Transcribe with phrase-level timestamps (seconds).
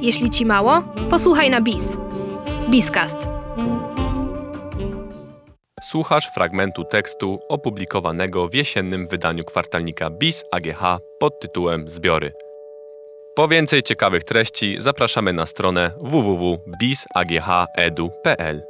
[0.00, 1.96] Jeśli ci mało, posłuchaj na BIS.
[2.68, 3.16] BIScast.
[5.90, 12.32] Słuchasz fragmentu tekstu opublikowanego w jesiennym wydaniu kwartalnika BIS AGH pod tytułem Zbiory.
[13.36, 18.62] Po więcej ciekawych treści zapraszamy na stronę www.bisaghedu.pl.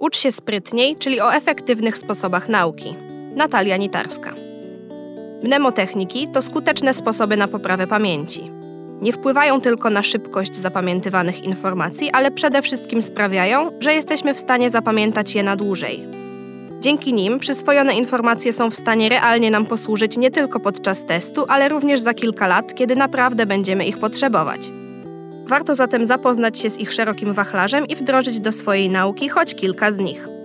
[0.00, 2.96] Ucz się sprytniej, czyli o efektywnych sposobach nauki.
[3.34, 4.51] Natalia Nitarska.
[5.42, 8.50] Mnemotechniki to skuteczne sposoby na poprawę pamięci.
[9.00, 14.70] Nie wpływają tylko na szybkość zapamiętywanych informacji, ale przede wszystkim sprawiają, że jesteśmy w stanie
[14.70, 16.08] zapamiętać je na dłużej.
[16.80, 21.68] Dzięki nim przyswojone informacje są w stanie realnie nam posłużyć nie tylko podczas testu, ale
[21.68, 24.70] również za kilka lat, kiedy naprawdę będziemy ich potrzebować.
[25.46, 29.92] Warto zatem zapoznać się z ich szerokim wachlarzem i wdrożyć do swojej nauki choć kilka
[29.92, 30.41] z nich.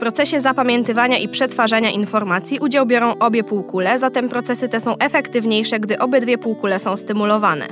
[0.00, 5.98] Procesie zapamiętywania i przetwarzania informacji udział biorą obie półkule, zatem procesy te są efektywniejsze, gdy
[5.98, 7.66] obydwie półkule są stymulowane.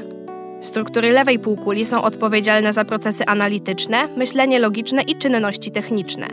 [0.61, 6.27] Struktury lewej półkuli są odpowiedzialne za procesy analityczne, myślenie logiczne i czynności techniczne.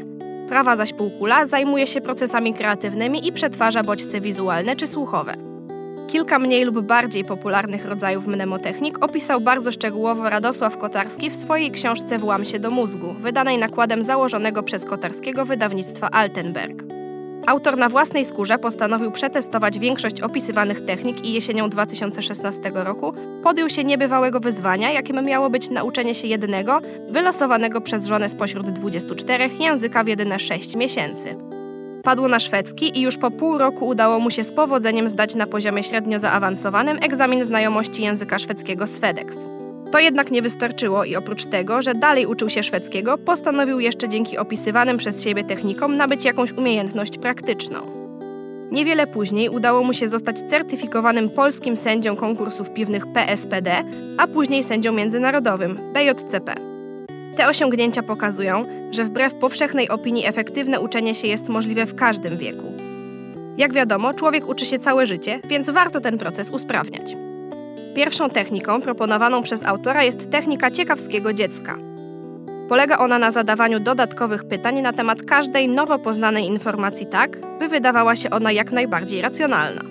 [0.49, 5.54] Prawa zaś półkula zajmuje się procesami kreatywnymi i przetwarza bodźce wizualne czy słuchowe.
[6.15, 12.19] Kilka mniej lub bardziej popularnych rodzajów mnemotechnik opisał bardzo szczegółowo Radosław Kotarski w swojej książce
[12.19, 16.83] Włam się do mózgu, wydanej nakładem założonego przez kotarskiego wydawnictwa Altenberg.
[17.47, 23.13] Autor na własnej skórze postanowił przetestować większość opisywanych technik i jesienią 2016 roku
[23.43, 29.49] podjął się niebywałego wyzwania, jakim miało być nauczenie się jednego, wylosowanego przez żonę spośród 24
[29.59, 31.54] języka w jedyne 6 miesięcy.
[32.05, 35.47] Padło na szwedzki i już po pół roku udało mu się z powodzeniem zdać na
[35.47, 39.47] poziomie średnio zaawansowanym egzamin znajomości języka szwedzkiego z FedEx.
[39.91, 44.37] To jednak nie wystarczyło i oprócz tego, że dalej uczył się szwedzkiego, postanowił jeszcze dzięki
[44.37, 47.79] opisywanym przez siebie technikom nabyć jakąś umiejętność praktyczną.
[48.71, 53.83] Niewiele później udało mu się zostać certyfikowanym polskim sędzią konkursów piwnych PSPD,
[54.17, 56.74] a później sędzią międzynarodowym BJCP.
[57.35, 62.73] Te osiągnięcia pokazują, że wbrew powszechnej opinii efektywne uczenie się jest możliwe w każdym wieku.
[63.57, 67.15] Jak wiadomo, człowiek uczy się całe życie, więc warto ten proces usprawniać.
[67.95, 71.77] Pierwszą techniką proponowaną przez autora jest technika ciekawskiego dziecka.
[72.69, 78.15] Polega ona na zadawaniu dodatkowych pytań na temat każdej nowo poznanej informacji tak, by wydawała
[78.15, 79.81] się ona jak najbardziej racjonalna.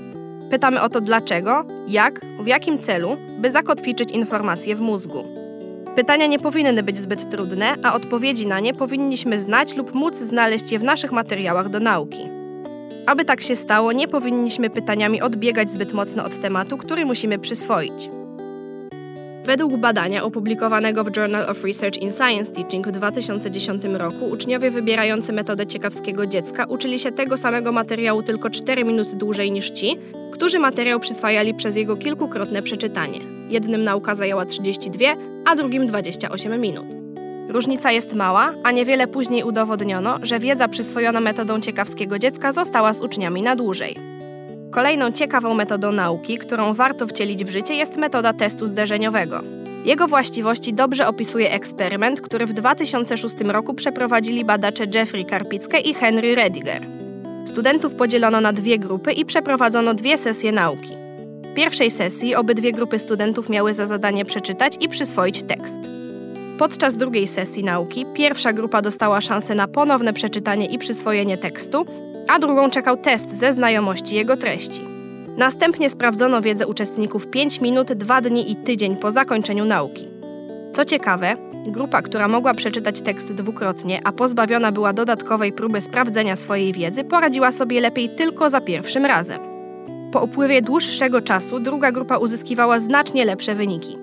[0.50, 5.34] Pytamy o to dlaczego, jak, w jakim celu, by zakotwiczyć informacje w mózgu.
[5.97, 10.72] Pytania nie powinny być zbyt trudne, a odpowiedzi na nie powinniśmy znać lub móc znaleźć
[10.72, 12.28] je w naszych materiałach do nauki.
[13.06, 18.10] Aby tak się stało, nie powinniśmy pytaniami odbiegać zbyt mocno od tematu, który musimy przyswoić.
[19.47, 25.32] Według badania opublikowanego w Journal of Research in Science Teaching w 2010 roku, uczniowie wybierający
[25.32, 29.99] metodę ciekawskiego dziecka uczyli się tego samego materiału tylko 4 minuty dłużej niż ci,
[30.33, 33.21] którzy materiał przyswajali przez jego kilkukrotne przeczytanie.
[33.49, 35.04] Jednym nauka zajęła 32,
[35.44, 36.87] a drugim 28 minut.
[37.49, 43.00] Różnica jest mała, a niewiele później udowodniono, że wiedza przyswojona metodą ciekawskiego dziecka została z
[43.00, 44.13] uczniami na dłużej.
[44.74, 49.40] Kolejną ciekawą metodą nauki, którą warto wcielić w życie, jest metoda testu zderzeniowego.
[49.84, 56.34] Jego właściwości dobrze opisuje eksperyment, który w 2006 roku przeprowadzili badacze Jeffrey Karpicke i Henry
[56.34, 56.86] Rediger.
[57.46, 60.96] Studentów podzielono na dwie grupy i przeprowadzono dwie sesje nauki.
[61.52, 65.78] W pierwszej sesji obydwie grupy studentów miały za zadanie przeczytać i przyswoić tekst.
[66.58, 71.86] Podczas drugiej sesji nauki pierwsza grupa dostała szansę na ponowne przeczytanie i przyswojenie tekstu,
[72.28, 74.80] a drugą czekał test ze znajomości jego treści.
[75.36, 80.08] Następnie sprawdzono wiedzę uczestników 5 minut, 2 dni i tydzień po zakończeniu nauki.
[80.72, 81.36] Co ciekawe,
[81.66, 87.52] grupa, która mogła przeczytać tekst dwukrotnie, a pozbawiona była dodatkowej próby sprawdzenia swojej wiedzy, poradziła
[87.52, 89.41] sobie lepiej tylko za pierwszym razem.
[90.12, 93.98] Po upływie dłuższego czasu druga grupa uzyskiwała znacznie lepsze wyniki.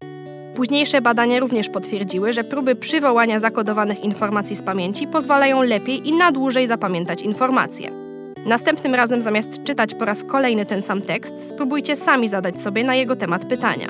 [0.56, 6.32] Późniejsze badania również potwierdziły, że próby przywołania zakodowanych informacji z pamięci pozwalają lepiej i na
[6.32, 8.01] dłużej zapamiętać informacje.
[8.46, 12.96] Następnym razem zamiast czytać po raz kolejny ten sam tekst, spróbujcie sami zadać sobie na
[12.96, 13.88] jego temat pytania.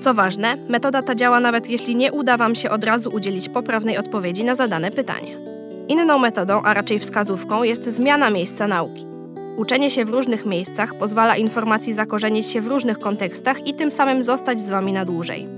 [0.00, 3.98] Co ważne, metoda ta działa nawet jeśli nie uda Wam się od razu udzielić poprawnej
[3.98, 5.38] odpowiedzi na zadane pytanie.
[5.88, 9.06] Inną metodą, a raczej wskazówką, jest zmiana miejsca nauki.
[9.56, 14.22] Uczenie się w różnych miejscach pozwala informacji zakorzenić się w różnych kontekstach i tym samym
[14.22, 15.48] zostać z Wami na dłużej.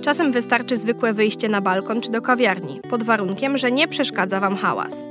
[0.00, 4.56] Czasem wystarczy zwykłe wyjście na balkon czy do kawiarni, pod warunkiem, że nie przeszkadza Wam
[4.56, 5.04] hałas.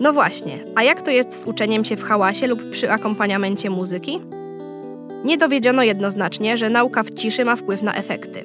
[0.00, 4.20] No właśnie, a jak to jest z uczeniem się w hałasie lub przy akompaniamencie muzyki?
[5.24, 8.44] Nie dowiedziono jednoznacznie, że nauka w ciszy ma wpływ na efekty.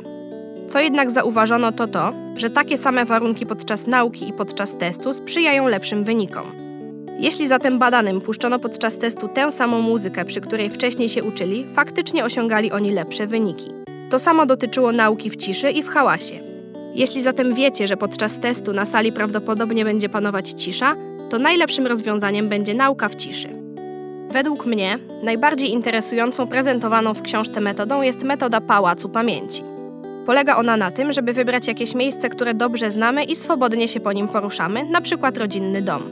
[0.68, 5.68] Co jednak zauważono to to, że takie same warunki podczas nauki i podczas testu sprzyjają
[5.68, 6.44] lepszym wynikom.
[7.20, 12.26] Jeśli zatem badanym puszczono podczas testu tę samą muzykę, przy której wcześniej się uczyli, faktycznie
[12.26, 13.72] osiągali oni lepsze wyniki.
[14.10, 16.40] To samo dotyczyło nauki w ciszy i w hałasie.
[16.96, 20.96] Jeśli zatem wiecie, że podczas testu na sali prawdopodobnie będzie panować cisza,
[21.34, 23.50] to najlepszym rozwiązaniem będzie nauka w ciszy.
[24.32, 29.64] Według mnie najbardziej interesującą prezentowaną w książce metodą jest metoda pałacu pamięci.
[30.26, 34.14] Polega ona na tym, żeby wybrać jakieś miejsce, które dobrze znamy i swobodnie się po
[34.14, 36.04] nim poruszamy, na przykład rodzinny dom.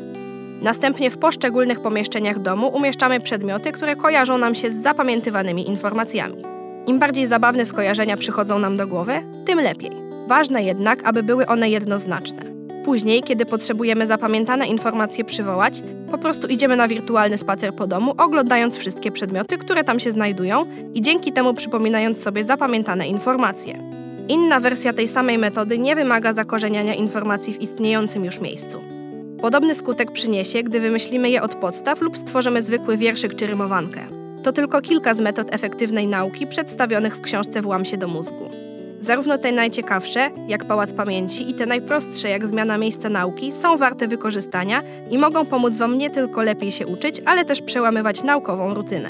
[0.61, 6.43] Następnie w poszczególnych pomieszczeniach domu umieszczamy przedmioty, które kojarzą nam się z zapamiętywanymi informacjami.
[6.87, 9.13] Im bardziej zabawne skojarzenia przychodzą nam do głowy,
[9.45, 9.91] tym lepiej.
[10.27, 12.50] Ważne jednak, aby były one jednoznaczne.
[12.85, 18.77] Później, kiedy potrzebujemy zapamiętane informacje przywołać, po prostu idziemy na wirtualny spacer po domu, oglądając
[18.77, 23.91] wszystkie przedmioty, które tam się znajdują i dzięki temu przypominając sobie zapamiętane informacje.
[24.27, 28.81] Inna wersja tej samej metody nie wymaga zakorzeniania informacji w istniejącym już miejscu.
[29.41, 34.01] Podobny skutek przyniesie, gdy wymyślimy je od podstaw lub stworzymy zwykły wierszyk czy rymowankę.
[34.43, 38.70] To tylko kilka z metod efektywnej nauki przedstawionych w książce Włam się do mózgu.
[39.01, 44.07] Zarówno te najciekawsze, jak Pałac Pamięci, i te najprostsze, jak zmiana miejsca nauki, są warte
[44.07, 49.09] wykorzystania i mogą pomóc Wam nie tylko lepiej się uczyć, ale też przełamywać naukową rutynę.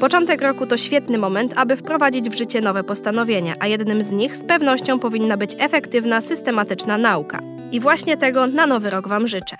[0.00, 4.36] Początek roku to świetny moment, aby wprowadzić w życie nowe postanowienia, a jednym z nich
[4.36, 7.40] z pewnością powinna być efektywna, systematyczna nauka.
[7.72, 9.56] I właśnie tego na nowy rok Wam życzę.